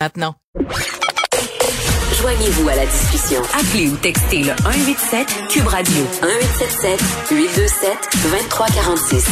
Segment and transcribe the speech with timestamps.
[0.00, 0.34] maintenant.
[2.20, 3.40] Joignez-vous à la discussion.
[3.58, 7.90] Appelez ou textez le 187 Cube Radio 1877 827
[8.22, 9.26] 2346.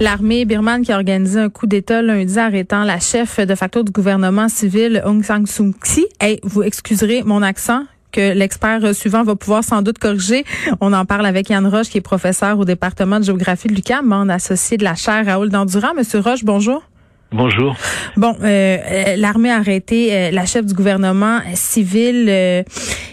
[0.00, 3.92] L'armée birmane qui a organisé un coup d'État lundi arrêtant la chef de facto du
[3.92, 6.06] gouvernement civil Aung San Suu Kyi.
[6.20, 10.44] Hey, vous excuserez mon accent que l'expert suivant va pouvoir sans doute corriger.
[10.80, 14.04] On en parle avec Yann Roche, qui est professeur au département de géographie de l'UQAM,
[14.04, 15.94] membre associé de la chaire Raoul Dandurand.
[15.94, 16.82] Monsieur Roche, bonjour.
[17.34, 17.74] Bonjour.
[18.16, 22.26] Bon, euh, euh, l'armée a arrêté euh, la chef du gouvernement civil,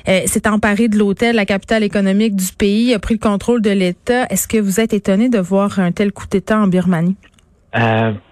[0.06, 4.28] s'est emparée de l'hôtel, la capitale économique du pays, a pris le contrôle de l'État.
[4.30, 7.16] Est-ce que vous êtes étonné de voir un tel coup d'État en Birmanie?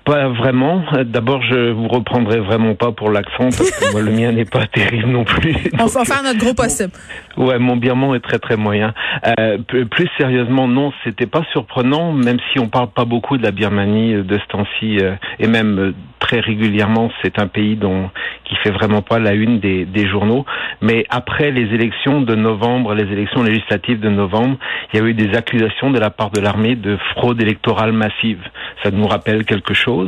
[0.09, 0.81] Pas vraiment.
[1.05, 4.65] D'abord, je vous reprendrai vraiment pas pour l'accent parce que moi, le mien n'est pas
[4.73, 5.55] terrible non plus.
[5.79, 6.91] On va faire notre gros possible.
[7.37, 8.95] ouais, mon birman est très très moyen.
[9.39, 13.51] Euh, plus sérieusement, non, c'était pas surprenant, même si on parle pas beaucoup de la
[13.51, 18.09] Birmanie euh, de ce temps-ci euh, et même euh, très régulièrement, c'est un pays dont
[18.45, 20.45] qui fait vraiment pas la une des, des journaux.
[20.81, 24.57] Mais après les élections de novembre, les élections législatives de novembre,
[24.91, 28.41] il y a eu des accusations de la part de l'armée de fraude électorale massive.
[28.83, 29.98] Ça nous rappelle quelque chose.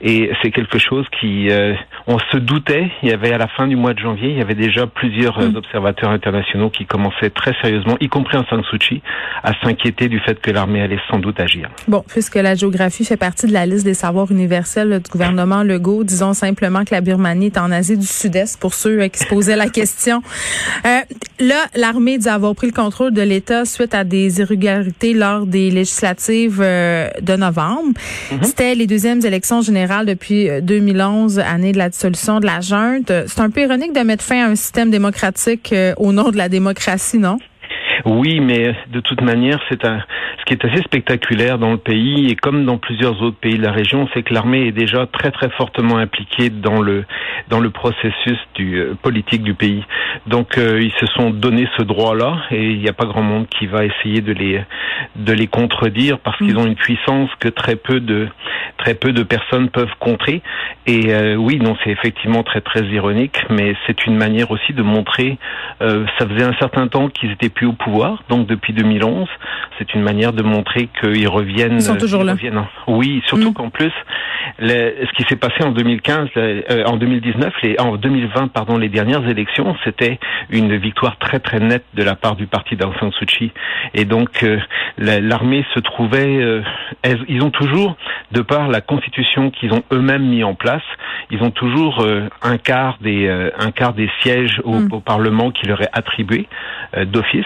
[0.00, 1.74] Et c'est quelque chose qui, euh,
[2.06, 2.90] on se doutait.
[3.02, 5.38] Il y avait à la fin du mois de janvier, il y avait déjà plusieurs
[5.38, 5.56] euh, mm.
[5.56, 9.02] observateurs internationaux qui commençaient très sérieusement, y compris en San Suu Kyi,
[9.42, 11.68] à s'inquiéter du fait que l'armée allait sans doute agir.
[11.88, 16.04] Bon, puisque la géographie fait partie de la liste des savoirs universels du gouvernement Legault,
[16.04, 19.26] disons simplement que la Birmanie est en Asie du Sud-Est pour ceux euh, qui se
[19.26, 20.22] posaient la question.
[20.84, 21.00] Euh,
[21.40, 25.70] là, l'armée dit avoir pris le contrôle de l'État suite à des irrégularités lors des
[25.70, 27.92] législatives de novembre.
[28.30, 28.42] Mm-hmm.
[28.44, 32.60] C'était les deuxièmes élections élection générale depuis 2011, euh, année de la dissolution de la
[32.60, 33.12] junte.
[33.26, 36.36] C'est un peu ironique de mettre fin à un système démocratique euh, au nom de
[36.36, 37.38] la démocratie, non?
[38.04, 40.00] Oui, mais de toute manière, c'est un,
[40.46, 43.72] qui est assez spectaculaire dans le pays et comme dans plusieurs autres pays de la
[43.72, 47.04] région, c'est que l'armée est déjà très très fortement impliquée dans le
[47.48, 49.84] dans le processus du euh, politique du pays.
[50.28, 53.48] Donc euh, ils se sont donné ce droit-là et il n'y a pas grand monde
[53.48, 54.62] qui va essayer de les
[55.16, 56.58] de les contredire parce qu'ils mm.
[56.58, 58.28] ont une puissance que très peu de
[58.78, 60.42] très peu de personnes peuvent contrer.
[60.86, 64.82] Et euh, oui, non, c'est effectivement très très ironique, mais c'est une manière aussi de
[64.82, 65.38] montrer.
[65.80, 69.28] ça faisait un certain temps qu'ils étaient plus au pouvoir, donc depuis 2011,
[69.78, 71.74] c'est une manière de montrer qu'ils reviennent.
[71.74, 72.34] Ils sont toujours là.
[72.86, 73.54] Oui, surtout mm.
[73.54, 73.92] qu'en plus,
[74.58, 79.26] ce qui s'est passé en 2015, euh, en 2019, les, en 2020, pardon, les dernières
[79.28, 80.18] élections, c'était
[80.50, 83.52] une victoire très très nette de la part du parti d'Aung San Suu Kyi.
[83.94, 84.58] Et donc, euh,
[84.98, 86.62] l'armée se trouvait, euh,
[87.28, 87.96] ils ont toujours,
[88.32, 90.82] de par la constitution qu'ils ont eux-mêmes mis en place,
[91.30, 92.06] ils ont toujours
[92.42, 93.28] un quart des
[93.58, 94.88] un quart des sièges au, mm.
[94.92, 96.46] au Parlement qui leur est attribué
[96.96, 97.44] d'office,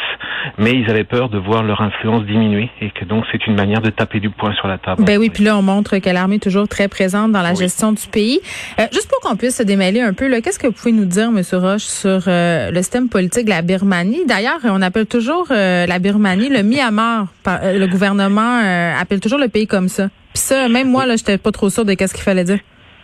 [0.58, 3.80] mais ils avaient peur de voir leur influence diminuer et que donc c'est une manière
[3.80, 5.04] de taper du poing sur la table.
[5.04, 7.92] Ben oui, puis là on montre que l'armée est toujours très présente dans la gestion
[7.92, 8.40] du pays.
[8.78, 11.28] Euh, juste pour qu'on puisse se démêler un peu, qu'est-ce que vous pouvez nous dire,
[11.28, 11.42] M.
[11.52, 14.24] Roche, sur euh, le système politique de la Birmanie?
[14.26, 17.26] D'ailleurs, on appelle toujours euh, la Birmanie le Myanmar.
[17.46, 18.60] le gouvernement
[18.98, 20.08] appelle toujours le pays comme ça.
[20.32, 22.60] Puis ça, même moi, là, j'étais pas trop sûr de qu'est-ce qu'il fallait dire.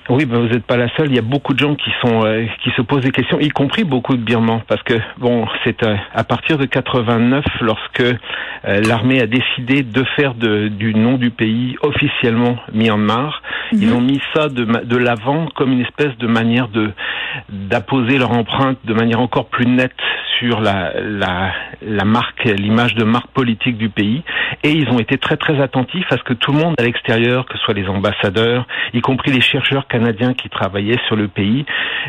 [0.08, 1.08] Oui, ben vous n'êtes pas la seule.
[1.08, 2.22] Il y a beaucoup de gens qui sont
[2.62, 5.84] qui se posent des questions, y compris beaucoup de Birmans, parce que bon, c'est
[6.14, 8.04] à partir de 89 lorsque
[8.64, 13.42] l'armée a décidé de faire de, du nom du pays officiellement Myanmar.
[13.72, 13.96] Ils mhm.
[13.96, 16.92] ont mis ça de, de l'avant comme une espèce de manière de
[17.48, 19.92] d'apposer leur empreinte de manière encore plus nette
[20.38, 21.52] sur la, la,
[21.82, 24.22] la marque, l'image de marque politique du pays.
[24.62, 27.46] Et ils ont été très très attentifs à ce que tout le monde à l'extérieur,
[27.46, 31.64] que ce soit les ambassadeurs, y compris les chercheurs canadiens qui travaillaient sur le pays,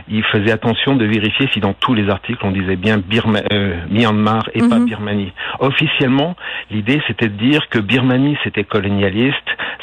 [0.09, 3.75] ils faisaient attention de vérifier si dans tous les articles on disait bien Birma, euh,
[3.89, 4.85] Myanmar et pas mhm.
[4.85, 5.31] Birmanie.
[5.59, 6.35] Officiellement,
[6.71, 9.35] l'idée c'était de dire que Birmanie c'était colonialiste,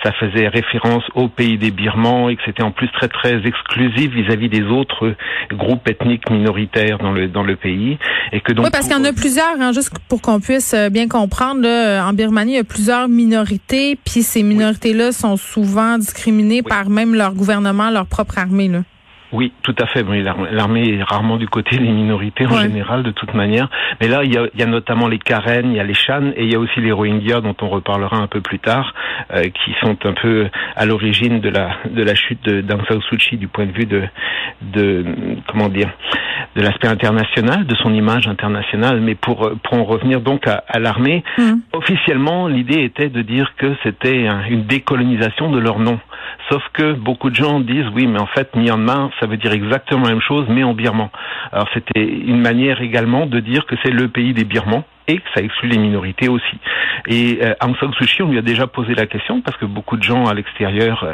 [0.02, 4.12] ça faisait référence au pays des Birmans et que c'était en plus très très exclusif
[4.12, 5.14] vis-à-vis des autres
[5.52, 7.98] groupes ethniques minoritaires dans le dans le pays
[8.34, 10.74] et que donc oui parce qu'il y en a plusieurs hein, juste pour qu'on puisse
[10.74, 15.12] euh, bien comprendre là, en Birmanie il y a plusieurs minorités puis ces minorités là
[15.12, 18.82] sont souvent discriminées par même leur gouvernement leur propre armée là.
[19.34, 20.04] Oui, tout à fait.
[20.52, 23.68] L'armée est rarement du côté des minorités en général, de toute manière.
[24.00, 25.92] Mais là, il y, a, il y a, notamment les Karen, il y a les
[25.92, 28.94] Shan, et il y a aussi les Rohingyas, dont on reparlera un peu plus tard,
[29.32, 33.16] euh, qui sont un peu à l'origine de la de la chute d'Aung San Suu
[33.16, 34.02] Kyi du point de vue de
[34.62, 35.04] de
[35.48, 35.90] comment dire
[36.54, 39.00] de l'aspect international, de son image internationale.
[39.00, 41.54] Mais pour pour en revenir donc à, à l'armée, mmh.
[41.72, 45.98] officiellement, l'idée était de dire que c'était une décolonisation de leur nom.
[46.50, 50.04] Sauf que beaucoup de gens disent oui, mais en fait Myanmar, ça veut dire exactement
[50.04, 51.08] la même chose, mais en birman.
[51.52, 55.24] Alors c'était une manière également de dire que c'est le pays des Birmans et que
[55.34, 56.56] ça exclut les minorités aussi.
[57.08, 59.66] Et euh, Aung San Suu Kyi, on lui a déjà posé la question parce que
[59.66, 61.12] beaucoup de gens à l'extérieur euh,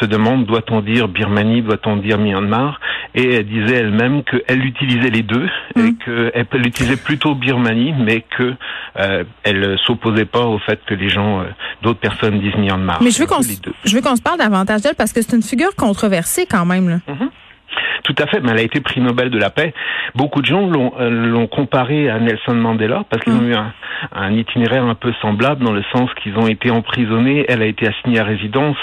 [0.00, 2.78] se demandent doit-on dire Birmanie, doit-on dire Myanmar?
[3.14, 5.96] Et elle disait elle-même qu'elle utilisait les deux et Mm.
[6.04, 8.54] qu'elle utilisait plutôt Birmanie, mais que
[8.98, 11.44] euh, elle s'opposait pas au fait que les gens, euh,
[11.82, 13.02] d'autres personnes disent Myanmar.
[13.02, 13.72] Mais je veux qu'on Les deux.
[13.84, 16.88] je veux qu'on se parle davantage d'elle parce que c'est une figure controversée quand même.
[16.90, 16.96] Là.
[18.04, 19.74] Tout à fait, mais elle a été prix Nobel de la paix.
[20.14, 23.72] Beaucoup de gens l'ont euh, l'ont comparé à Nelson Mandela parce qu'ils ont eu un,
[24.12, 27.44] un itinéraire un peu semblable dans le sens qu'ils ont été emprisonnés.
[27.48, 28.76] Elle a été assignée à résidence,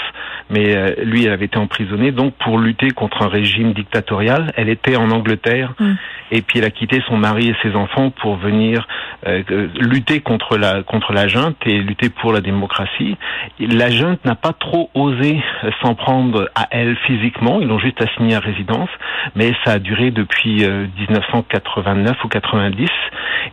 [0.48, 2.12] mais euh, lui, elle avait été emprisonné.
[2.12, 5.94] Donc, pour lutter contre un régime dictatorial, elle était en Angleterre Mm.
[6.30, 8.86] Et puis elle a quitté son mari et ses enfants pour venir
[9.26, 9.42] euh,
[9.78, 13.16] lutter contre la contre la junte et lutter pour la démocratie.
[13.58, 15.40] La junte n'a pas trop osé
[15.82, 17.60] s'en prendre à elle physiquement.
[17.60, 18.90] Ils l'ont juste assignée à résidence
[19.34, 22.88] mais ça a duré depuis euh, 1989 ou 90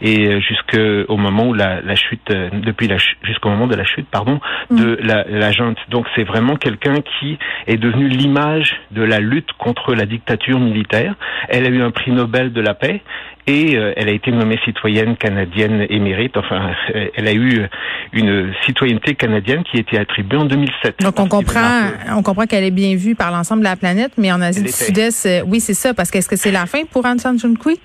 [0.01, 3.85] et euh, jusqu'au moment où la, la chute, euh, depuis la jusqu'au moment de la
[3.85, 4.39] chute, pardon,
[4.69, 5.77] de la, la junte.
[5.89, 7.37] Donc c'est vraiment quelqu'un qui
[7.67, 11.15] est devenu l'image de la lutte contre la dictature militaire.
[11.49, 13.01] Elle a eu un prix Nobel de la paix
[13.47, 16.35] et euh, elle a été nommée citoyenne canadienne émérite.
[16.35, 17.65] Enfin, euh, elle a eu
[18.11, 20.99] une citoyenneté canadienne qui a été attribuée en 2007.
[21.01, 24.31] Donc on comprend, on comprend qu'elle est bien vue par l'ensemble de la planète, mais
[24.31, 24.71] en Asie Elle du.
[24.71, 27.39] Sud-Est, euh, oui c'est ça, parce que est-ce que c'est la fin pour Aung San
[27.39, 27.79] Suu Kyi?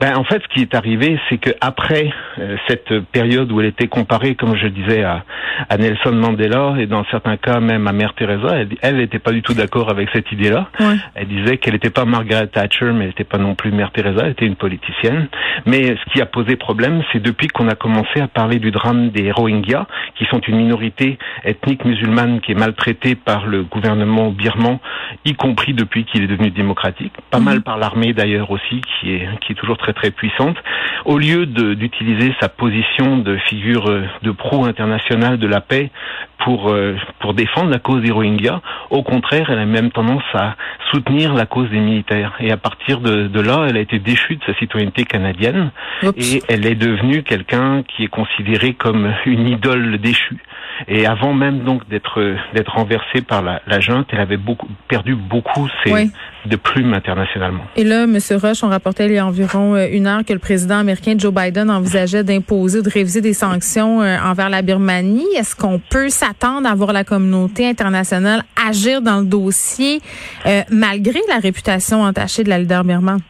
[0.00, 3.66] Ben, en fait, ce qui est arrivé, c'est que après euh, cette période où elle
[3.66, 5.24] était comparée, comme je disais, à,
[5.68, 9.42] à Nelson Mandela et dans certains cas même à Mère Teresa, elle n'était pas du
[9.42, 10.68] tout d'accord avec cette idée-là.
[10.80, 10.96] Ouais.
[11.14, 14.22] Elle disait qu'elle n'était pas Margaret Thatcher, mais elle n'était pas non plus Mère Teresa,
[14.24, 15.28] elle était une politicienne.
[15.66, 19.10] Mais ce qui a posé problème, c'est depuis qu'on a commencé à parler du drame
[19.10, 19.86] des Rohingyas,
[20.16, 24.78] qui sont une minorité ethnique musulmane qui est maltraitée par le gouvernement birman,
[25.24, 27.44] y compris depuis qu'il est devenu démocratique, pas Mhm.
[27.44, 30.56] mal par l'armée d'ailleurs aussi, qui est qui est toujours très très puissante.
[31.04, 35.90] Au lieu d'utiliser sa position de figure euh, de pro international de la paix
[36.44, 38.60] pour euh, pour défendre la cause des Rohingyas,
[38.90, 40.56] au contraire, elle a même tendance à
[40.90, 42.34] soutenir la cause des militaires.
[42.40, 45.70] Et à partir de, de là, elle a été déchue de sa citoyenneté canadienne
[46.02, 46.14] Oups.
[46.16, 50.38] et elle est devenue quelqu'un qui est considéré comme une idole déchue.
[50.86, 55.16] Et avant même donc d'être d'être renversée par la, la junte, elle avait beaucoup perdu
[55.16, 56.10] beaucoup ses Oui.
[56.48, 56.58] De
[56.94, 57.64] internationalement.
[57.76, 58.18] Et là, M.
[58.40, 61.32] Roche, on rapportait il y a environ euh, une heure que le président américain Joe
[61.32, 65.26] Biden envisageait d'imposer ou de réviser des sanctions euh, envers la Birmanie.
[65.36, 70.00] Est-ce qu'on peut s'attendre à voir la communauté internationale agir dans le dossier
[70.46, 73.20] euh, malgré la réputation entachée de la leader birmane?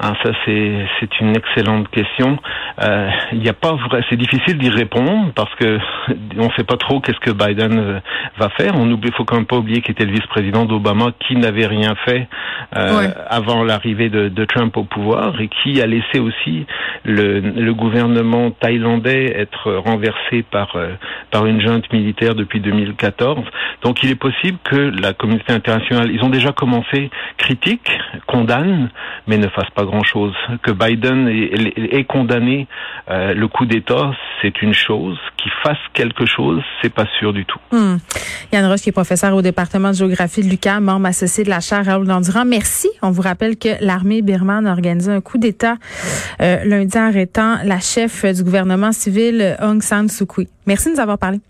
[0.00, 2.36] Ah, ça c'est c'est une excellente question.
[2.82, 5.78] Euh, Il n'y a pas vrai, c'est difficile d'y répondre parce que
[6.38, 8.00] on ne sait pas trop qu'est-ce que Biden euh,
[8.38, 8.72] va faire.
[8.74, 11.94] On oublie, faut quand même pas oublier qu'il était le vice-président d'Obama qui n'avait rien
[12.04, 12.26] fait
[12.76, 13.08] euh, Ouais.
[13.28, 16.66] avant l'arrivée de, de Trump au pouvoir et qui a laissé aussi
[17.04, 20.94] le, le gouvernement thaïlandais être renversé par euh,
[21.30, 23.38] par une junte militaire depuis 2014.
[23.82, 27.90] Donc il est possible que la communauté internationale, ils ont déjà commencé, critique,
[28.26, 28.90] condamne,
[29.28, 30.34] mais ne fasse pas grand-chose.
[30.62, 32.66] Que Biden ait, condamné
[33.10, 35.18] euh, le coup d'État, c'est une chose.
[35.36, 37.58] Qu'il fasse quelque chose, c'est pas sûr du tout.
[37.72, 37.96] Hmm.
[38.52, 41.60] Yann Roche, qui est professeur au département de géographie de l'UQAM, membre associé de la
[41.60, 42.44] chaire Raoul Dandurand.
[42.44, 42.88] Merci.
[43.02, 45.76] On vous rappelle que l'armée birmane a organisé un coup d'État
[46.40, 50.48] euh, lundi arrêtant la chef du gouvernement civil Aung San Suu Kyi.
[50.66, 51.40] Merci de nous avoir parlé.